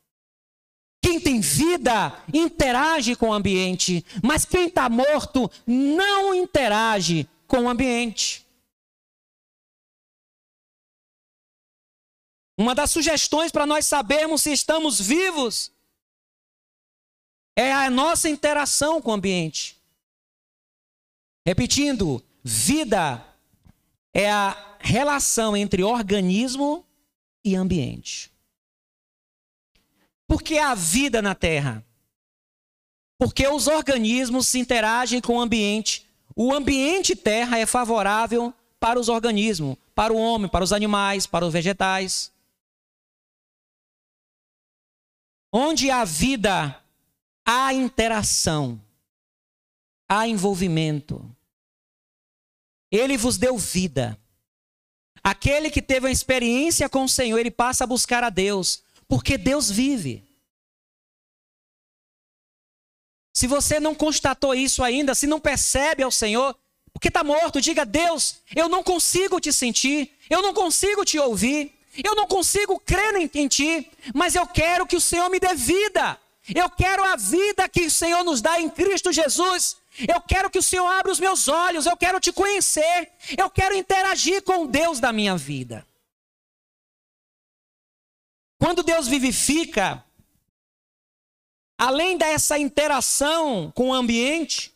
Quem 1.02 1.20
tem 1.20 1.40
vida 1.40 2.12
interage 2.34 3.14
com 3.14 3.28
o 3.28 3.32
ambiente, 3.32 4.04
mas 4.22 4.44
quem 4.44 4.66
está 4.66 4.88
morto 4.88 5.50
não 5.66 6.34
interage 6.34 7.28
com 7.46 7.64
o 7.64 7.68
ambiente. 7.68 8.44
Uma 12.58 12.74
das 12.74 12.90
sugestões 12.90 13.52
para 13.52 13.66
nós 13.66 13.86
sabermos 13.86 14.42
se 14.42 14.52
estamos 14.52 15.00
vivos 15.00 15.70
é 17.54 17.72
a 17.72 17.90
nossa 17.90 18.28
interação 18.28 19.00
com 19.00 19.10
o 19.10 19.14
ambiente. 19.14 19.76
Repetindo, 21.46 22.22
vida 22.42 23.24
é 24.18 24.30
a 24.30 24.56
relação 24.80 25.54
entre 25.54 25.84
organismo 25.84 26.82
e 27.44 27.54
ambiente. 27.54 28.32
Por 30.26 30.40
que 30.40 30.58
a 30.58 30.74
vida 30.74 31.20
na 31.20 31.34
Terra? 31.34 31.84
Porque 33.18 33.46
os 33.46 33.66
organismos 33.66 34.48
se 34.48 34.58
interagem 34.58 35.20
com 35.20 35.36
o 35.36 35.40
ambiente. 35.40 36.08
O 36.34 36.54
ambiente 36.54 37.14
Terra 37.14 37.58
é 37.58 37.66
favorável 37.66 38.54
para 38.80 38.98
os 38.98 39.10
organismos, 39.10 39.76
para 39.94 40.14
o 40.14 40.16
homem, 40.16 40.48
para 40.48 40.64
os 40.64 40.72
animais, 40.72 41.26
para 41.26 41.44
os 41.44 41.52
vegetais. 41.52 42.32
Onde 45.52 45.90
há 45.90 46.06
vida, 46.06 46.82
há 47.44 47.74
interação, 47.74 48.80
há 50.08 50.26
envolvimento. 50.26 51.35
Ele 52.90 53.16
vos 53.16 53.36
deu 53.36 53.56
vida. 53.56 54.18
Aquele 55.22 55.70
que 55.70 55.82
teve 55.82 56.06
uma 56.06 56.12
experiência 56.12 56.88
com 56.88 57.04
o 57.04 57.08
Senhor, 57.08 57.38
ele 57.38 57.50
passa 57.50 57.84
a 57.84 57.86
buscar 57.86 58.22
a 58.22 58.30
Deus, 58.30 58.82
porque 59.08 59.36
Deus 59.36 59.70
vive. 59.70 60.24
Se 63.34 63.46
você 63.46 63.78
não 63.78 63.94
constatou 63.94 64.54
isso 64.54 64.82
ainda, 64.82 65.14
se 65.14 65.26
não 65.26 65.40
percebe 65.40 66.02
ao 66.02 66.10
Senhor, 66.10 66.56
porque 66.92 67.08
está 67.08 67.22
morto, 67.22 67.60
diga: 67.60 67.84
Deus, 67.84 68.36
eu 68.54 68.68
não 68.68 68.82
consigo 68.82 69.40
te 69.40 69.52
sentir, 69.52 70.10
eu 70.30 70.40
não 70.40 70.54
consigo 70.54 71.04
te 71.04 71.18
ouvir, 71.18 71.74
eu 72.02 72.14
não 72.14 72.26
consigo 72.26 72.80
crer 72.80 73.14
em, 73.16 73.30
em 73.34 73.48
ti, 73.48 73.90
mas 74.14 74.34
eu 74.34 74.46
quero 74.46 74.86
que 74.86 74.96
o 74.96 75.00
Senhor 75.00 75.28
me 75.28 75.38
dê 75.38 75.54
vida. 75.54 76.18
Eu 76.54 76.70
quero 76.70 77.02
a 77.04 77.16
vida 77.16 77.68
que 77.68 77.86
o 77.86 77.90
Senhor 77.90 78.22
nos 78.22 78.40
dá 78.40 78.60
em 78.60 78.70
Cristo 78.70 79.12
Jesus. 79.12 79.76
Eu 80.06 80.20
quero 80.20 80.50
que 80.50 80.58
o 80.58 80.62
Senhor 80.62 80.86
abra 80.86 81.10
os 81.10 81.18
meus 81.18 81.48
olhos. 81.48 81.86
Eu 81.86 81.96
quero 81.96 82.20
te 82.20 82.32
conhecer. 82.32 83.10
Eu 83.36 83.50
quero 83.50 83.74
interagir 83.74 84.42
com 84.42 84.64
o 84.64 84.68
Deus 84.68 85.00
da 85.00 85.12
minha 85.12 85.36
vida. 85.36 85.86
Quando 88.58 88.82
Deus 88.82 89.08
vivifica, 89.08 90.04
além 91.76 92.16
dessa 92.16 92.58
interação 92.58 93.70
com 93.74 93.90
o 93.90 93.94
ambiente, 93.94 94.72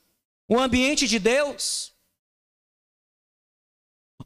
o 0.49 0.59
ambiente 0.59 1.07
de 1.07 1.19
Deus, 1.19 1.95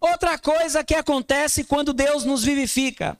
outra 0.00 0.38
coisa 0.38 0.82
que 0.82 0.94
acontece 0.94 1.64
quando 1.64 1.92
Deus 1.92 2.24
nos 2.24 2.42
vivifica, 2.42 3.18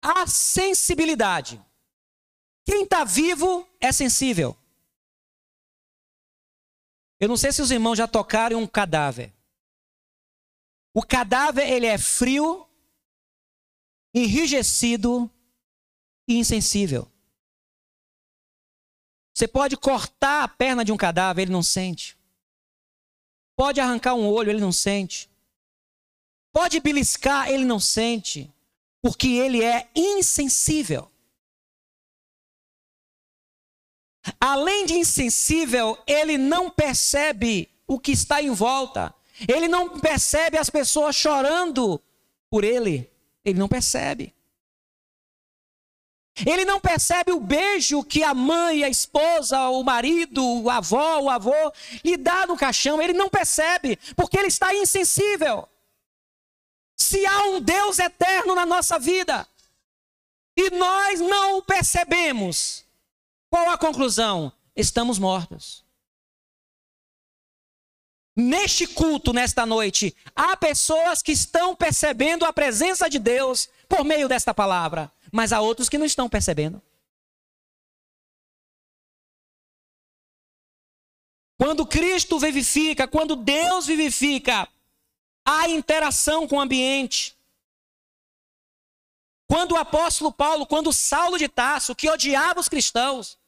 a 0.00 0.26
sensibilidade. 0.26 1.60
Quem 2.66 2.82
está 2.82 3.04
vivo 3.04 3.66
é 3.80 3.92
sensível. 3.92 4.56
Eu 7.20 7.28
não 7.28 7.36
sei 7.36 7.52
se 7.52 7.62
os 7.62 7.70
irmãos 7.70 7.96
já 7.96 8.08
tocaram 8.08 8.60
um 8.60 8.66
cadáver. 8.66 9.32
O 10.92 11.02
cadáver 11.02 11.70
ele 11.70 11.86
é 11.86 11.96
frio, 11.96 12.68
enrijecido 14.12 15.30
e 16.28 16.38
insensível. 16.38 17.10
Você 19.32 19.46
pode 19.46 19.76
cortar 19.76 20.42
a 20.42 20.48
perna 20.48 20.84
de 20.84 20.90
um 20.90 20.96
cadáver, 20.96 21.42
ele 21.42 21.52
não 21.52 21.62
sente. 21.62 22.18
Pode 23.54 23.80
arrancar 23.80 24.14
um 24.14 24.26
olho, 24.26 24.50
ele 24.50 24.60
não 24.60 24.72
sente. 24.72 25.30
Pode 26.52 26.80
beliscar, 26.80 27.48
ele 27.48 27.64
não 27.64 27.78
sente. 27.78 28.52
Porque 29.02 29.28
ele 29.28 29.62
é 29.62 29.90
insensível. 29.94 31.10
Além 34.40 34.86
de 34.86 34.94
insensível, 34.94 35.98
ele 36.06 36.36
não 36.36 36.70
percebe 36.70 37.68
o 37.86 37.98
que 37.98 38.12
está 38.12 38.42
em 38.42 38.50
volta. 38.50 39.14
Ele 39.46 39.68
não 39.68 39.98
percebe 40.00 40.58
as 40.58 40.70
pessoas 40.70 41.14
chorando 41.14 42.00
por 42.50 42.64
ele. 42.64 43.10
Ele 43.44 43.58
não 43.58 43.68
percebe. 43.68 44.34
Ele 46.44 46.64
não 46.66 46.78
percebe 46.78 47.32
o 47.32 47.40
beijo 47.40 48.04
que 48.04 48.22
a 48.22 48.34
mãe, 48.34 48.84
a 48.84 48.88
esposa, 48.88 49.68
o 49.68 49.82
marido, 49.82 50.44
o 50.44 50.68
avó, 50.68 51.20
o 51.20 51.30
avô 51.30 51.72
lhe 52.04 52.16
dá 52.16 52.46
no 52.46 52.56
caixão. 52.56 53.00
Ele 53.00 53.14
não 53.14 53.30
percebe, 53.30 53.98
porque 54.14 54.36
ele 54.36 54.48
está 54.48 54.74
insensível. 54.74 55.66
Se 56.96 57.24
há 57.24 57.42
um 57.44 57.60
Deus 57.60 57.98
eterno 57.98 58.54
na 58.54 58.66
nossa 58.66 58.98
vida 58.98 59.46
e 60.56 60.70
nós 60.70 61.20
não 61.20 61.58
o 61.58 61.62
percebemos, 61.62 62.85
qual 63.56 63.70
a 63.70 63.78
conclusão? 63.78 64.52
Estamos 64.76 65.18
mortos. 65.18 65.82
Neste 68.36 68.86
culto, 68.86 69.32
nesta 69.32 69.64
noite, 69.64 70.14
há 70.34 70.54
pessoas 70.58 71.22
que 71.22 71.32
estão 71.32 71.74
percebendo 71.74 72.44
a 72.44 72.52
presença 72.52 73.08
de 73.08 73.18
Deus 73.18 73.66
por 73.88 74.04
meio 74.04 74.28
desta 74.28 74.52
palavra, 74.52 75.10
mas 75.32 75.54
há 75.54 75.60
outros 75.62 75.88
que 75.88 75.96
não 75.96 76.04
estão 76.04 76.28
percebendo. 76.28 76.82
Quando 81.58 81.86
Cristo 81.86 82.38
vivifica, 82.38 83.08
quando 83.08 83.36
Deus 83.36 83.86
vivifica, 83.86 84.68
há 85.46 85.66
interação 85.70 86.46
com 86.46 86.56
o 86.56 86.60
ambiente. 86.60 87.34
Quando 89.48 89.72
o 89.72 89.78
apóstolo 89.78 90.30
Paulo, 90.30 90.66
quando 90.66 90.92
Saulo 90.92 91.38
de 91.38 91.48
Tarso, 91.48 91.94
que 91.94 92.10
odiava 92.10 92.60
os 92.60 92.68
cristãos, 92.68 93.38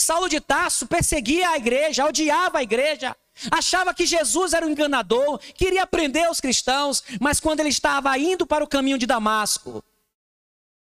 Saulo 0.00 0.28
de 0.28 0.40
Tarso 0.40 0.86
perseguia 0.86 1.50
a 1.50 1.56
igreja, 1.58 2.06
odiava 2.06 2.58
a 2.58 2.62
igreja, 2.62 3.14
achava 3.50 3.92
que 3.92 4.06
Jesus 4.06 4.54
era 4.54 4.66
um 4.66 4.70
enganador, 4.70 5.38
queria 5.54 5.86
prender 5.86 6.30
os 6.30 6.40
cristãos, 6.40 7.04
mas 7.20 7.38
quando 7.38 7.60
ele 7.60 7.68
estava 7.68 8.16
indo 8.16 8.46
para 8.46 8.64
o 8.64 8.66
caminho 8.66 8.96
de 8.96 9.06
Damasco, 9.06 9.84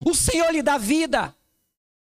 o 0.04 0.14
Senhor 0.14 0.50
lhe 0.52 0.62
dá 0.62 0.78
vida. 0.78 1.34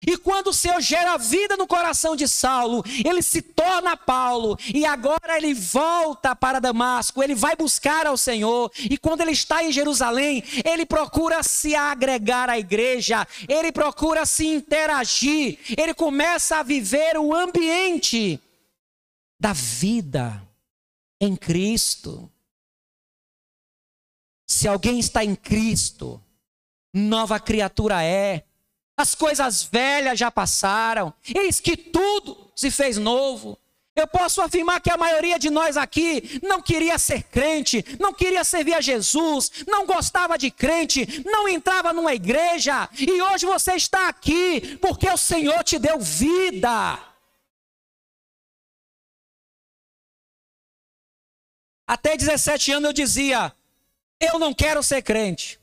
E 0.06 0.16
quando 0.16 0.48
o 0.48 0.52
Senhor 0.52 0.80
gera 0.80 1.18
vida 1.18 1.56
no 1.56 1.66
coração 1.66 2.16
de 2.16 2.26
Saulo, 2.26 2.82
ele 3.04 3.20
se 3.20 3.42
torna 3.42 3.96
Paulo, 3.96 4.58
e 4.74 4.86
agora 4.86 5.36
ele 5.36 5.52
volta 5.52 6.34
para 6.34 6.58
Damasco, 6.58 7.22
ele 7.22 7.34
vai 7.34 7.54
buscar 7.54 8.06
ao 8.06 8.16
Senhor, 8.16 8.72
e 8.78 8.96
quando 8.96 9.20
ele 9.20 9.32
está 9.32 9.62
em 9.62 9.70
Jerusalém, 9.70 10.42
ele 10.64 10.86
procura 10.86 11.42
se 11.42 11.74
agregar 11.74 12.48
à 12.48 12.58
igreja, 12.58 13.26
ele 13.46 13.70
procura 13.70 14.24
se 14.24 14.46
interagir, 14.46 15.58
ele 15.76 15.92
começa 15.92 16.56
a 16.56 16.62
viver 16.62 17.18
o 17.18 17.34
ambiente 17.34 18.40
da 19.38 19.52
vida 19.52 20.42
em 21.20 21.36
Cristo. 21.36 22.30
Se 24.46 24.66
alguém 24.66 24.98
está 24.98 25.22
em 25.24 25.36
Cristo, 25.36 26.22
nova 26.92 27.38
criatura 27.38 28.02
é. 28.02 28.44
As 29.00 29.14
coisas 29.14 29.62
velhas 29.62 30.18
já 30.18 30.30
passaram, 30.30 31.14
eis 31.34 31.58
que 31.58 31.74
tudo 31.74 32.52
se 32.54 32.70
fez 32.70 32.98
novo. 32.98 33.58
Eu 33.96 34.06
posso 34.06 34.42
afirmar 34.42 34.78
que 34.82 34.90
a 34.90 34.96
maioria 34.98 35.38
de 35.38 35.48
nós 35.48 35.78
aqui 35.78 36.38
não 36.42 36.60
queria 36.60 36.98
ser 36.98 37.22
crente, 37.22 37.82
não 37.98 38.12
queria 38.12 38.44
servir 38.44 38.74
a 38.74 38.80
Jesus, 38.82 39.64
não 39.66 39.86
gostava 39.86 40.36
de 40.36 40.50
crente, 40.50 41.24
não 41.24 41.48
entrava 41.48 41.94
numa 41.94 42.12
igreja, 42.12 42.90
e 42.98 43.22
hoje 43.22 43.46
você 43.46 43.72
está 43.72 44.06
aqui 44.06 44.76
porque 44.82 45.08
o 45.08 45.16
Senhor 45.16 45.64
te 45.64 45.78
deu 45.78 45.98
vida. 45.98 47.02
Até 51.86 52.18
17 52.18 52.72
anos 52.72 52.88
eu 52.88 52.92
dizia: 52.92 53.50
Eu 54.20 54.38
não 54.38 54.52
quero 54.52 54.82
ser 54.82 55.00
crente. 55.00 55.58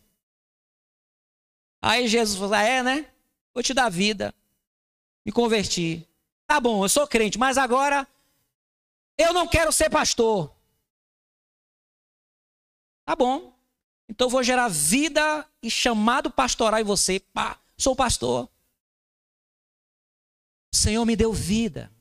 Aí 1.80 2.08
Jesus 2.08 2.40
falou: 2.40 2.56
ah, 2.56 2.64
É, 2.64 2.82
né? 2.82 3.06
Vou 3.58 3.64
te 3.64 3.74
dar 3.74 3.90
vida. 3.90 4.36
Me 5.26 5.32
converti. 5.32 6.08
Tá 6.46 6.60
bom, 6.60 6.86
eu 6.86 6.90
sou 6.90 7.08
crente, 7.08 7.40
mas 7.40 7.58
agora 7.58 8.08
eu 9.18 9.34
não 9.34 9.48
quero 9.48 9.72
ser 9.72 9.90
pastor. 9.90 10.56
Tá 13.04 13.16
bom. 13.16 13.52
Então 14.08 14.30
vou 14.30 14.44
gerar 14.44 14.68
vida 14.68 15.44
e 15.60 15.72
chamado 15.72 16.30
pastoral 16.30 16.80
em 16.80 16.84
você. 16.84 17.20
Pá, 17.20 17.60
sou 17.76 17.96
pastor. 17.96 18.48
O 20.72 20.78
Senhor 20.78 21.04
me 21.04 21.16
deu 21.16 21.34
vida. 21.34 21.92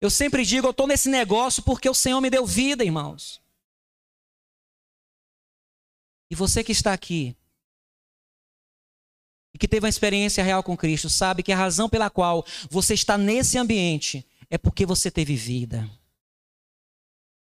Eu 0.00 0.10
sempre 0.10 0.44
digo, 0.44 0.66
eu 0.66 0.72
estou 0.72 0.88
nesse 0.88 1.08
negócio 1.08 1.62
porque 1.62 1.88
o 1.88 1.94
Senhor 1.94 2.20
me 2.20 2.28
deu 2.28 2.44
vida, 2.44 2.84
irmãos. 2.84 3.40
E 6.28 6.34
você 6.34 6.64
que 6.64 6.72
está 6.72 6.92
aqui 6.92 7.36
e 9.54 9.58
que 9.58 9.68
teve 9.68 9.84
uma 9.84 9.90
experiência 9.90 10.42
real 10.42 10.62
com 10.62 10.76
Cristo, 10.76 11.10
sabe 11.10 11.42
que 11.42 11.52
a 11.52 11.56
razão 11.56 11.88
pela 11.88 12.08
qual 12.08 12.44
você 12.70 12.94
está 12.94 13.18
nesse 13.18 13.58
ambiente 13.58 14.26
é 14.50 14.56
porque 14.56 14.86
você 14.86 15.10
teve 15.10 15.34
vida. 15.34 15.88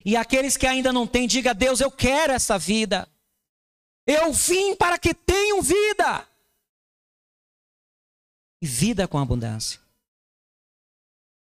E 0.04 0.16
aqueles 0.16 0.56
que 0.56 0.66
ainda 0.66 0.92
não 0.92 1.06
têm, 1.06 1.26
diga 1.26 1.50
a 1.50 1.52
Deus: 1.52 1.80
Eu 1.80 1.90
quero 1.90 2.32
essa 2.32 2.56
vida. 2.58 3.08
Eu 4.06 4.32
vim 4.32 4.76
para 4.76 4.98
que 4.98 5.12
tenham 5.12 5.60
vida. 5.60 6.28
E 8.62 8.66
vida 8.66 9.08
com 9.08 9.18
abundância. 9.18 9.80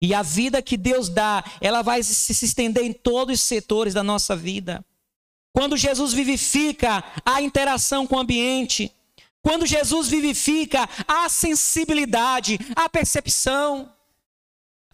E 0.01 0.13
a 0.13 0.21
vida 0.21 0.61
que 0.61 0.77
Deus 0.77 1.09
dá, 1.09 1.43
ela 1.61 1.81
vai 1.81 2.03
se 2.03 2.45
estender 2.45 2.83
em 2.83 2.93
todos 2.93 3.39
os 3.39 3.45
setores 3.45 3.93
da 3.93 4.03
nossa 4.03 4.35
vida. 4.35 4.83
Quando 5.53 5.75
Jesus 5.75 6.13
vivifica 6.13 7.03
a 7.25 7.41
interação 7.41 8.05
com 8.05 8.15
o 8.15 8.19
ambiente, 8.19 8.93
quando 9.41 9.65
Jesus 9.65 10.07
vivifica 10.07 10.87
a 11.07 11.29
sensibilidade, 11.29 12.59
a 12.75 12.89
percepção. 12.89 13.93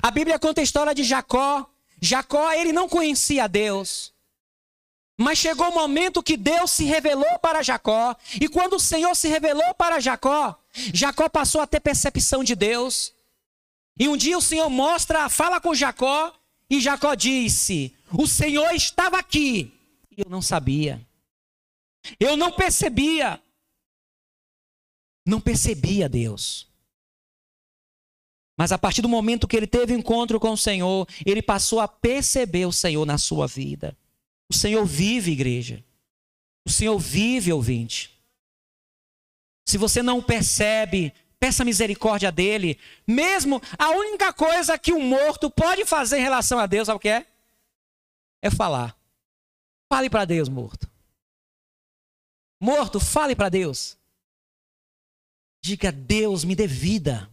A 0.02 0.12
Bíblia 0.12 0.38
conta 0.38 0.62
a 0.62 0.64
história 0.64 0.94
de 0.94 1.04
Jacó. 1.04 1.70
Jacó, 2.00 2.52
ele 2.52 2.72
não 2.72 2.88
conhecia 2.88 3.48
Deus. 3.48 4.14
Mas 5.18 5.38
chegou 5.38 5.70
o 5.70 5.74
momento 5.74 6.22
que 6.22 6.36
Deus 6.36 6.72
se 6.72 6.84
revelou 6.84 7.40
para 7.40 7.64
Jacó. 7.64 8.16
E 8.40 8.48
quando 8.48 8.74
o 8.74 8.80
Senhor 8.80 9.16
se 9.16 9.28
revelou 9.28 9.74
para 9.76 10.00
Jacó, 10.00 10.60
Jacó 10.94 11.30
passou 11.30 11.62
a 11.62 11.68
ter 11.68 11.80
percepção 11.80 12.44
de 12.44 12.54
Deus. 12.54 13.14
E 13.98 14.10
um 14.10 14.18
dia 14.18 14.38
o 14.38 14.42
Senhor 14.42 14.70
mostra, 14.70 15.30
fala 15.30 15.62
com 15.62 15.74
Jacó, 15.74 16.34
e 16.70 16.82
Jacó 16.82 17.16
disse: 17.16 17.96
O 18.12 18.28
Senhor 18.28 18.74
estava 18.74 19.18
aqui. 19.18 19.72
E 20.12 20.22
eu 20.22 20.30
não 20.30 20.42
sabia. 20.42 21.02
Eu 22.20 22.36
não 22.36 22.52
percebia. 22.52 23.42
Não 25.26 25.42
percebia 25.42 26.08
Deus. 26.08 26.68
Mas 28.58 28.72
a 28.72 28.78
partir 28.78 29.02
do 29.02 29.10
momento 29.10 29.48
que 29.48 29.58
ele 29.58 29.68
teve 29.68 29.94
encontro 29.94 30.40
com 30.40 30.52
o 30.52 30.58
Senhor, 30.58 31.08
ele 31.26 31.42
passou 31.42 31.80
a 31.80 31.88
perceber 31.88 32.66
o 32.66 32.72
Senhor 32.72 33.06
na 33.06 33.18
sua 33.18 33.48
vida. 33.48 33.98
O 34.50 34.54
Senhor 34.54 34.86
vive, 34.86 35.32
igreja. 35.32 35.84
O 36.66 36.70
Senhor 36.70 36.98
vive, 36.98 37.52
ouvinte. 37.52 38.16
Se 39.68 39.78
você 39.78 40.02
não 40.02 40.22
percebe, 40.22 41.12
peça 41.40 41.66
misericórdia 41.66 42.32
dele. 42.32 42.80
Mesmo 43.06 43.62
a 43.78 43.90
única 43.90 44.32
coisa 44.32 44.78
que 44.78 44.94
um 44.94 45.02
morto 45.02 45.50
pode 45.50 45.86
fazer 45.86 46.20
em 46.20 46.24
relação 46.24 46.58
a 46.60 46.66
Deus, 46.66 46.86
sabe 46.86 46.98
o 46.98 47.00
que 47.00 47.10
é? 47.10 47.26
É 48.42 48.50
falar. 48.50 48.98
Fale 49.92 50.10
para 50.10 50.26
Deus, 50.26 50.48
morto. 50.48 50.90
Morto, 52.60 53.00
fale 53.00 53.36
para 53.36 53.50
Deus. 53.50 53.98
Diga, 55.66 55.92
Deus, 55.92 56.44
me 56.44 56.56
dê 56.56 56.68
vida. 56.68 57.28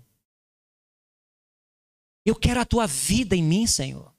Eu 2.24 2.34
quero 2.34 2.60
a 2.60 2.64
tua 2.64 2.86
vida 2.86 3.36
em 3.36 3.42
mim, 3.42 3.66
Senhor. 3.66 4.10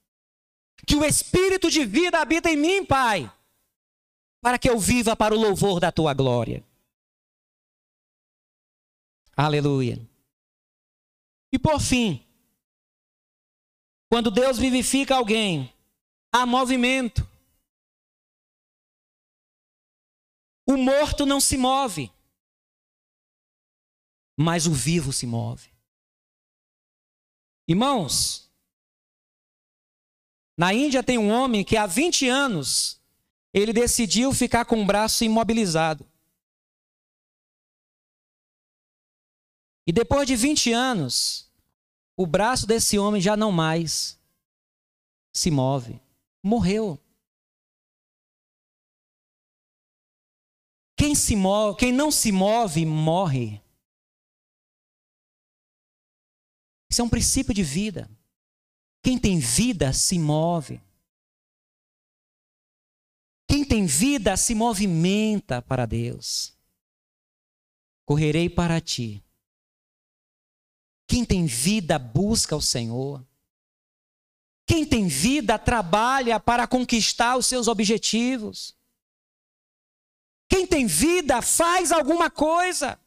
Que 0.86 0.96
o 0.96 1.04
espírito 1.04 1.68
de 1.72 1.84
vida 1.84 2.20
habita 2.20 2.48
em 2.48 2.56
mim, 2.56 2.86
Pai, 2.86 3.34
para 4.40 4.60
que 4.60 4.70
eu 4.70 4.80
viva 4.80 5.16
para 5.16 5.34
o 5.34 5.40
louvor 5.40 5.80
da 5.80 5.92
tua 5.92 6.14
glória. 6.14 6.64
Aleluia. 9.36 10.00
E 11.52 11.58
por 11.58 11.82
fim, 11.82 12.24
quando 14.12 14.30
Deus 14.30 14.60
vivifica 14.60 15.16
alguém, 15.16 15.74
há 16.32 16.46
movimento. 16.46 17.28
O 20.68 20.78
morto 20.78 21.26
não 21.26 21.42
se 21.42 21.58
move, 21.58 22.13
mas 24.44 24.68
o 24.68 24.74
vivo 24.74 25.14
se 25.14 25.26
move. 25.26 25.72
Irmãos, 27.68 28.52
na 30.58 30.74
Índia 30.74 31.02
tem 31.02 31.18
um 31.18 31.32
homem 31.32 31.64
que 31.64 31.78
há 31.78 31.86
20 31.86 32.28
anos 32.28 33.02
ele 33.54 33.72
decidiu 33.72 34.34
ficar 34.34 34.66
com 34.66 34.82
o 34.82 34.86
braço 34.86 35.24
imobilizado. 35.24 36.06
E 39.88 39.94
depois 39.94 40.28
de 40.28 40.36
20 40.36 40.74
anos, 40.74 41.50
o 42.18 42.28
braço 42.28 42.68
desse 42.68 43.00
homem 43.00 43.22
já 43.22 43.38
não 43.38 43.52
mais 43.52 44.20
se 45.34 45.50
move. 45.50 46.02
Morreu. 46.44 47.00
Quem, 50.98 51.16
se 51.16 51.36
move, 51.36 51.78
quem 51.78 51.92
não 51.92 52.12
se 52.12 52.32
move, 52.32 52.86
morre. 52.86 53.63
Isso 56.94 57.02
é 57.02 57.06
um 57.06 57.10
princípio 57.10 57.54
de 57.54 57.64
vida. 57.64 58.08
Quem 59.02 59.18
tem 59.18 59.40
vida 59.40 59.92
se 59.92 60.20
move. 60.20 60.80
Quem 63.48 63.66
tem 63.66 63.86
vida 63.86 64.38
se 64.38 64.54
movimenta 64.54 65.62
para 65.62 65.86
Deus. 65.86 66.56
Correrei 68.06 68.50
para 68.50 68.80
ti 68.80 69.24
quem 71.14 71.24
tem 71.24 71.46
vida 71.46 72.00
busca 72.00 72.56
o 72.56 72.62
Senhor. 72.62 73.24
Quem 74.66 74.84
tem 74.84 75.08
vida 75.08 75.60
trabalha 75.60 76.40
para 76.40 76.66
conquistar 76.66 77.38
os 77.38 77.46
seus 77.46 77.68
objetivos. 77.68 78.76
Quem 80.50 80.66
tem 80.66 80.88
vida 80.88 81.40
faz 81.40 81.92
alguma 81.92 82.32
coisa. 82.32 83.00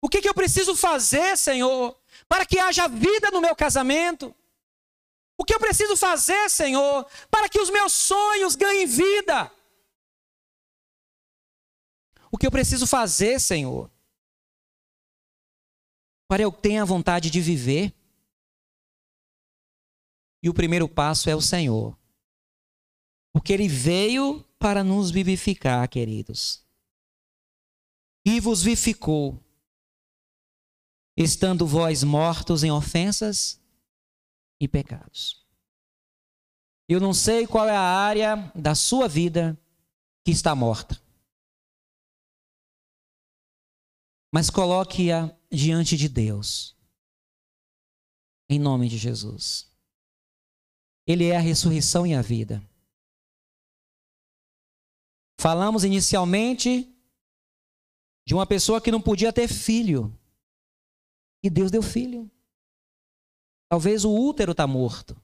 O 0.00 0.08
que, 0.08 0.20
que 0.20 0.28
eu 0.28 0.34
preciso 0.34 0.76
fazer, 0.76 1.36
Senhor, 1.36 1.98
para 2.28 2.46
que 2.46 2.58
haja 2.58 2.88
vida 2.88 3.30
no 3.30 3.40
meu 3.40 3.54
casamento? 3.56 4.34
O 5.36 5.44
que 5.44 5.54
eu 5.54 5.60
preciso 5.60 5.96
fazer, 5.96 6.48
Senhor, 6.50 7.06
para 7.30 7.48
que 7.48 7.60
os 7.60 7.70
meus 7.70 7.92
sonhos 7.92 8.56
ganhem 8.56 8.86
vida? 8.86 9.50
O 12.30 12.36
que 12.36 12.46
eu 12.46 12.50
preciso 12.50 12.86
fazer, 12.86 13.40
Senhor, 13.40 13.90
para 16.28 16.42
eu 16.42 16.52
ter 16.52 16.76
a 16.76 16.84
vontade 16.84 17.30
de 17.30 17.40
viver. 17.40 17.94
E 20.42 20.48
o 20.48 20.54
primeiro 20.54 20.88
passo 20.88 21.30
é 21.30 21.34
o 21.34 21.40
Senhor. 21.40 21.96
Porque 23.32 23.52
ele 23.52 23.66
veio 23.68 24.44
para 24.58 24.84
nos 24.84 25.10
vivificar, 25.10 25.88
queridos. 25.88 26.62
E 28.24 28.40
vos 28.40 28.62
vivificou, 28.62 29.42
estando 31.22 31.66
vós 31.66 32.04
mortos 32.04 32.62
em 32.62 32.70
ofensas 32.70 33.60
e 34.60 34.68
pecados. 34.68 35.44
Eu 36.88 37.00
não 37.00 37.12
sei 37.12 37.46
qual 37.46 37.68
é 37.68 37.76
a 37.76 37.80
área 37.80 38.50
da 38.54 38.74
sua 38.74 39.08
vida 39.08 39.60
que 40.24 40.30
está 40.30 40.54
morta. 40.54 41.00
Mas 44.32 44.48
coloque-a 44.48 45.36
diante 45.50 45.96
de 45.96 46.08
Deus. 46.08 46.76
Em 48.48 48.58
nome 48.58 48.88
de 48.88 48.96
Jesus. 48.96 49.68
Ele 51.06 51.26
é 51.26 51.36
a 51.36 51.40
ressurreição 51.40 52.06
e 52.06 52.14
a 52.14 52.22
vida. 52.22 52.62
Falamos 55.40 55.82
inicialmente 55.84 56.94
de 58.26 58.34
uma 58.34 58.46
pessoa 58.46 58.80
que 58.80 58.90
não 58.90 59.00
podia 59.00 59.32
ter 59.32 59.48
filho. 59.48 60.16
E 61.42 61.50
Deus 61.50 61.70
deu 61.70 61.82
filho. 61.82 62.30
Talvez 63.70 64.04
o 64.04 64.12
útero 64.12 64.52
está 64.52 64.66
morto. 64.66 65.20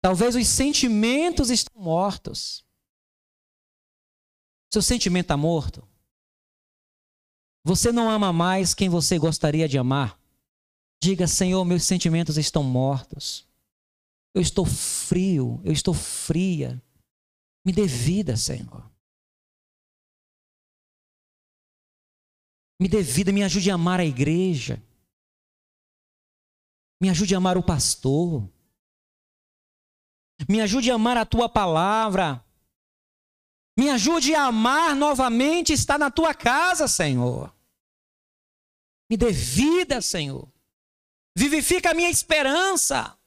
Talvez 0.00 0.36
os 0.36 0.46
sentimentos 0.46 1.50
estão 1.50 1.80
mortos. 1.80 2.64
Seu 4.72 4.82
sentimento 4.82 5.24
está 5.24 5.36
morto? 5.36 5.86
Você 7.64 7.90
não 7.90 8.10
ama 8.10 8.32
mais 8.32 8.74
quem 8.74 8.88
você 8.88 9.18
gostaria 9.18 9.66
de 9.66 9.78
amar? 9.78 10.20
Diga, 11.02 11.26
Senhor, 11.26 11.64
meus 11.64 11.84
sentimentos 11.84 12.36
estão 12.36 12.62
mortos. 12.62 13.46
Eu 14.34 14.42
estou 14.42 14.66
frio, 14.66 15.60
eu 15.64 15.72
estou 15.72 15.94
fria. 15.94 16.82
Me 17.64 17.72
dê 17.72 17.86
vida, 17.86 18.36
Senhor. 18.36 18.90
Me 22.80 22.88
dê 22.88 23.02
vida, 23.02 23.32
me 23.32 23.42
ajude 23.42 23.70
a 23.70 23.74
amar 23.74 24.00
a 24.00 24.04
igreja. 24.04 24.82
Me 27.00 27.08
ajude 27.08 27.34
a 27.34 27.38
amar 27.38 27.56
o 27.56 27.62
pastor. 27.62 28.48
Me 30.48 30.60
ajude 30.60 30.90
a 30.90 30.94
amar 30.94 31.16
a 31.16 31.24
tua 31.24 31.48
palavra. 31.48 32.44
Me 33.76 33.90
ajude 33.90 34.34
a 34.34 34.44
amar 34.44 34.94
novamente 34.94 35.72
estar 35.72 35.98
na 35.98 36.10
tua 36.10 36.34
casa, 36.34 36.86
Senhor. 36.86 37.54
Me 39.10 39.16
dê 39.16 39.30
vida, 39.30 40.00
Senhor. 40.00 40.48
Vivifica 41.36 41.90
a 41.90 41.94
minha 41.94 42.10
esperança. 42.10 43.18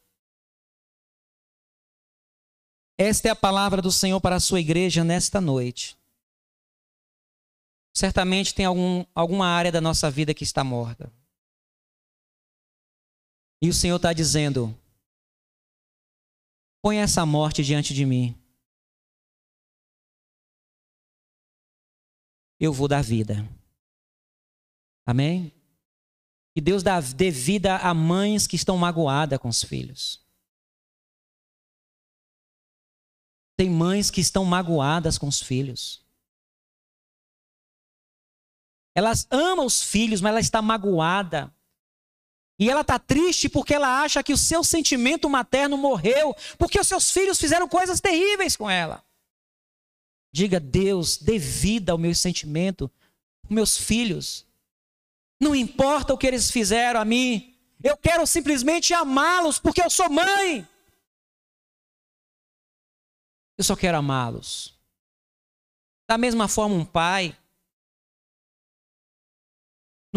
Esta 2.98 3.28
é 3.28 3.32
a 3.32 3.36
palavra 3.36 3.82
do 3.82 3.92
Senhor 3.92 4.20
para 4.20 4.38
a 4.38 4.40
sua 4.40 4.60
igreja 4.60 5.04
nesta 5.04 5.40
noite. 5.40 5.98
Certamente 7.98 8.54
tem 8.54 8.64
algum, 8.64 9.04
alguma 9.16 9.48
área 9.48 9.72
da 9.72 9.82
nossa 9.82 10.12
vida 10.12 10.32
que 10.32 10.44
está 10.44 10.64
morta. 10.64 11.12
E 13.60 13.68
o 13.70 13.74
Senhor 13.74 13.96
está 13.96 14.14
dizendo: 14.14 14.80
põe 16.80 16.98
essa 16.98 17.26
morte 17.26 17.64
diante 17.64 17.96
de 17.96 18.06
mim. 18.06 18.40
Eu 22.60 22.72
vou 22.72 22.88
dar 22.88 23.02
vida. 23.02 23.38
Amém? 25.04 25.52
Que 26.54 26.62
Deus 26.62 26.84
dê 27.16 27.32
vida 27.32 27.78
a 27.78 27.96
mães 27.96 28.46
que 28.46 28.56
estão 28.56 28.78
magoadas 28.78 29.40
com 29.40 29.50
os 29.50 29.64
filhos. 29.64 30.24
Tem 33.56 33.72
mães 33.72 34.12
que 34.12 34.22
estão 34.22 34.46
magoadas 34.46 35.18
com 35.18 35.28
os 35.28 35.42
filhos. 35.42 36.07
Elas 38.98 39.28
amam 39.30 39.64
os 39.64 39.84
filhos, 39.84 40.22
mas 40.22 40.32
ela 40.32 40.40
está 40.40 40.60
magoada. 40.60 41.54
E 42.58 42.68
ela 42.68 42.82
está 42.82 42.98
triste 42.98 43.48
porque 43.48 43.76
ela 43.76 44.02
acha 44.02 44.24
que 44.24 44.34
o 44.34 44.38
seu 44.38 44.64
sentimento 44.64 45.30
materno 45.30 45.78
morreu, 45.78 46.36
porque 46.58 46.80
os 46.80 46.88
seus 46.88 47.12
filhos 47.12 47.38
fizeram 47.38 47.70
coisas 47.70 48.02
terríveis 48.02 48.56
com 48.56 48.68
ela. 48.68 49.06
Diga, 50.34 50.60
Deus, 50.60 51.16
dê 51.18 51.38
vida 51.38 51.92
ao 51.92 52.00
meu 52.00 52.16
sentimento, 52.16 52.90
meus 53.48 53.78
filhos. 53.78 54.48
Não 55.40 55.54
importa 55.54 56.16
o 56.16 56.18
que 56.18 56.26
eles 56.26 56.50
fizeram 56.50 57.00
a 57.00 57.06
mim. 57.06 57.56
Eu 57.84 57.96
quero 57.98 58.26
simplesmente 58.26 58.96
amá-los 58.96 59.60
porque 59.60 59.84
eu 59.84 59.92
sou 59.92 60.10
mãe. 60.10 60.68
Eu 63.60 63.64
só 63.64 63.76
quero 63.76 64.00
amá-los. 64.00 64.74
Da 66.10 66.18
mesma 66.18 66.48
forma, 66.48 66.74
um 66.74 66.84
pai, 66.84 67.38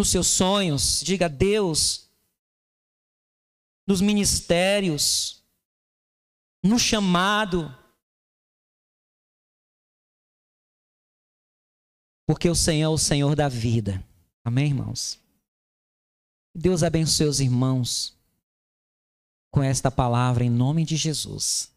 nos 0.00 0.08
seus 0.08 0.28
sonhos, 0.28 1.02
diga 1.04 1.28
Deus, 1.28 2.10
nos 3.86 4.00
ministérios, 4.00 5.44
no 6.62 6.78
chamado, 6.78 7.76
Porque 12.26 12.48
o 12.48 12.54
Senhor 12.54 12.92
é 12.92 12.94
o 12.94 12.96
Senhor 12.96 13.34
da 13.34 13.48
vida. 13.48 14.06
Amém, 14.44 14.66
irmãos? 14.68 15.18
Deus 16.54 16.84
abençoe 16.84 17.26
os 17.26 17.40
irmãos 17.40 18.16
com 19.50 19.60
esta 19.60 19.90
palavra 19.90 20.44
em 20.44 20.48
nome 20.48 20.84
de 20.84 20.96
Jesus. 20.96 21.72